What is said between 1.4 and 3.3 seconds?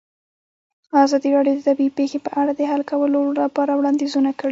د طبیعي پېښې په اړه د حل کولو